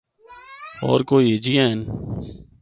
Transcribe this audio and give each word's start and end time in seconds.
ہور 0.81 0.99
کوئی 1.09 1.25
ہِجیاں 1.33 1.67
ہن۔ 1.71 1.81